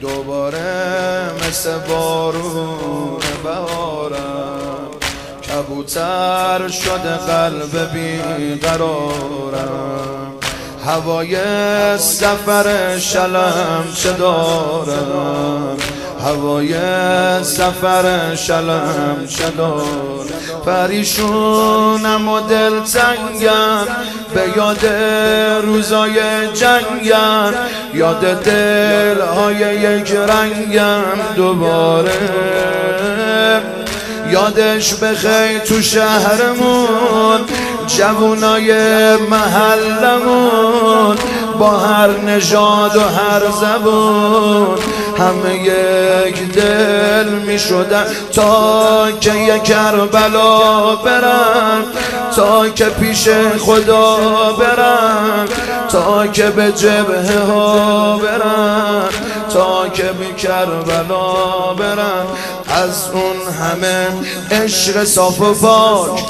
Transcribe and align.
دوباره 0.00 1.30
مثل 1.48 1.78
بارون 1.78 3.20
بهارم. 3.44 4.90
کبوتر 5.42 6.68
شده 6.68 7.16
قلب 7.16 7.92
بیقرارم. 8.36 9.06
هوای 10.86 11.36
سفر 11.98 12.98
شلم 12.98 13.84
چه 13.94 14.12
دارم؟ 14.12 15.76
هوای 16.26 16.74
سفر 17.42 18.34
شلم 18.34 19.26
چه 19.28 19.50
دارم 19.50 20.16
پریشونم 20.66 22.28
و 22.28 22.40
دل 22.40 22.80
تنگم 22.80 23.86
به 24.34 24.42
یاد 24.56 24.86
روزای 25.64 26.14
جنگم. 26.54 27.52
یاد 27.94 28.42
دل 28.42 29.20
های 29.20 29.56
یک 29.56 30.12
رنگم 30.12 31.02
دوباره. 31.36 32.12
یادش 34.30 34.94
بخی 34.94 35.58
تو 35.58 35.82
شهرمون 35.82 37.40
جوونای 37.86 38.72
محلمون. 39.16 41.16
با 41.58 41.78
هر 41.78 42.10
نژاد 42.10 42.96
و 42.96 43.00
هر 43.00 43.42
زبون 43.60 44.78
همه 45.18 45.54
یک 45.64 46.52
دل 46.52 47.28
می 47.28 47.58
شدن 47.58 48.04
تا 48.32 49.10
که 49.20 49.34
یک 49.34 49.62
کربلا 49.62 50.96
برن 50.96 51.84
تا 52.36 52.68
که 52.68 52.84
پیش 52.84 53.28
خدا 53.58 54.16
برن 54.58 55.48
تا 55.88 56.26
که 56.26 56.50
به 56.50 56.72
جبه 56.72 57.44
ها 57.46 58.18
برن. 58.18 59.08
تا 59.56 59.88
که 59.88 60.02
به 60.02 60.32
کربلا 60.32 61.74
برن 61.78 62.26
از 62.68 63.10
اون 63.12 63.36
همه 63.54 64.08
عشق 64.50 65.04
صاف 65.04 65.40
و 65.40 65.54
پاک 65.54 66.24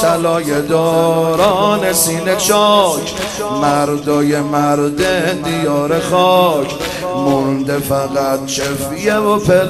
طلای 0.00 0.62
داران 0.62 1.92
سینه 1.92 2.36
چاک. 2.36 3.14
مردای 3.62 4.40
مرد 4.40 5.02
دیار 5.44 6.00
خاک 6.00 6.74
مونده 7.16 7.78
فقط 7.78 8.46
چفیه 8.46 9.14
و 9.14 9.38
پلای 9.38 9.68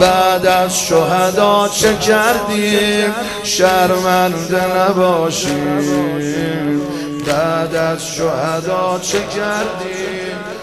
بعد 0.00 0.46
از 0.46 0.78
شهدا 0.78 1.68
چه 1.68 1.96
کردیم؟ 1.96 3.14
شرمنده 3.42 4.78
نباشیم. 4.78 6.82
بعد 7.26 7.74
از 7.74 8.06
شهدا 8.06 8.98
چه 9.02 9.18
کردیم؟ 9.18 10.21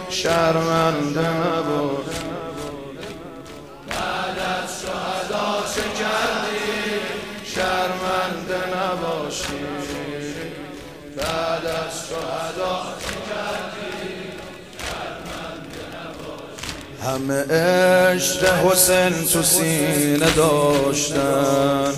شرمنده 0.10 1.30
نباشیم 1.30 2.40
شرمنده 7.56 8.62
نباشی 8.78 9.60
بعد 11.18 11.66
از 11.66 11.94
شهدا 12.10 13.00
همه 17.04 17.44
عشق 17.44 18.46
حسین 18.46 19.26
تو 19.34 19.44
سینه 19.44 20.32
داشتن. 20.36 21.94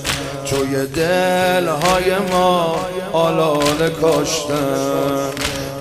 توی 0.45 0.85
دل 0.87 1.67
های 1.67 2.17
ما 2.31 2.85
آلاله 3.13 3.89
کاشتن. 3.89 5.29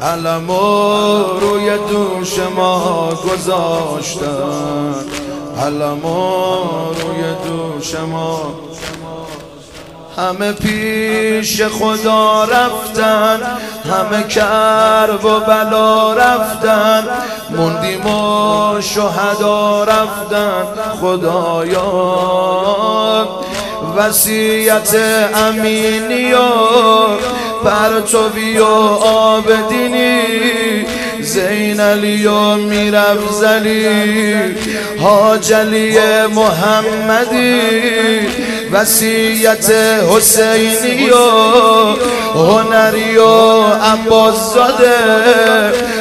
علم 0.02 0.50
روی 1.40 1.78
دوش 1.78 2.38
ما 2.38 3.08
گذاشتن. 3.08 4.94
علم 5.58 6.00
روی 6.94 7.22
دوش 7.44 7.94
ما. 7.94 8.40
همه 10.16 10.52
پیش 10.52 11.62
خدا 11.62 12.44
رفتن 12.44 13.40
همه 13.84 14.22
کرب 14.22 15.24
و 15.24 15.40
بلا 15.40 16.12
رفتن. 16.12 17.04
موندیم 17.50 18.06
و 18.06 18.80
شهدا 18.80 19.84
رفتن. 19.84 20.64
خدایا 21.00 21.90
وسیعت 23.96 24.96
امینی 25.34 26.32
و 26.32 26.38
پرتوی 27.64 28.58
و 28.58 28.64
آبدینی 29.04 30.20
زین 31.20 31.80
علی 31.80 32.26
و 32.26 32.54
میرفزلی 32.54 33.86
حاجلی 35.00 35.98
محمدی. 36.26 37.60
وسیعت 38.72 39.70
حسینی 40.16 41.10
و 41.10 41.16
هنری 42.34 43.16
و 43.16 43.62
عباس 43.62 44.54
زاده 44.54 44.96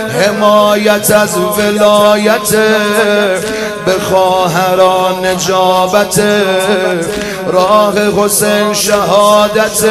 حمایت 0.10 1.12
از 1.12 1.38
ولایت. 1.38 2.52
به 3.86 4.00
خواهران 4.10 5.26
نجابت. 5.26 6.22
راه 7.48 8.00
حسین 8.00 8.74
شهادت 8.74 9.84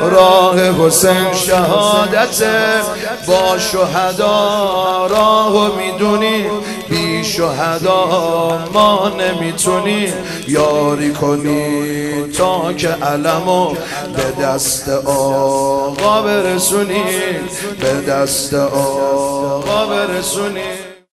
راه 0.00 0.60
حسین 0.60 1.34
شهادت. 1.34 2.44
با 3.26 3.58
شهدا 3.58 5.06
راه 5.10 5.76
می‌دونی 5.76 6.44
بی 6.88 7.24
شهدا 7.24 8.58
ما 8.72 9.08
نمی‌تونی. 9.08 10.12
یاری 10.48 11.12
کنی 11.12 12.30
تا 12.38 12.72
که 12.72 12.88
علمو 12.88 13.74
به 14.16 14.42
دست 14.44 14.88
آقا 14.88 16.22
برسونی 16.22 17.04
به 17.80 18.12
دست 18.12 18.54
آقا 18.54 19.86
برسونی. 19.86 20.60